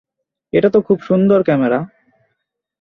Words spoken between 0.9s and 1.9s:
সুন্দর ক্যামেরা।